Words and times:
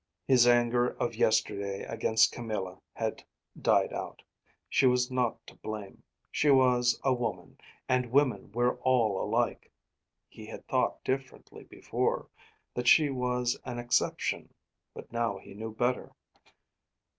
His 0.25 0.47
anger 0.47 0.87
of 0.99 1.13
yesterday 1.13 1.83
against 1.83 2.31
Camilla 2.31 2.81
had 2.93 3.23
died 3.61 3.93
out. 3.93 4.23
She 4.67 4.87
was 4.87 5.11
not 5.11 5.45
to 5.45 5.53
blame; 5.57 6.01
she 6.31 6.49
was 6.49 6.99
a 7.03 7.13
woman, 7.13 7.59
and 7.87 8.11
women 8.11 8.51
were 8.51 8.77
all 8.79 9.23
alike. 9.23 9.69
He 10.27 10.47
had 10.47 10.67
thought 10.67 11.03
differently 11.03 11.65
before; 11.65 12.29
that 12.73 12.87
she 12.87 13.11
was 13.11 13.59
an 13.63 13.77
exception; 13.77 14.51
but 14.95 15.13
now 15.13 15.37
he 15.37 15.53
knew 15.53 15.69
better. 15.71 16.11